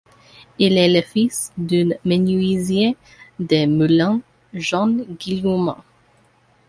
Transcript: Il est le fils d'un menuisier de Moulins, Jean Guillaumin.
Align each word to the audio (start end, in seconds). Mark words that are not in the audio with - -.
Il 0.57 0.79
est 0.79 0.89
le 0.91 1.03
fils 1.03 1.53
d'un 1.55 1.89
menuisier 2.03 2.97
de 3.37 3.67
Moulins, 3.67 4.19
Jean 4.51 4.89
Guillaumin. 4.97 5.77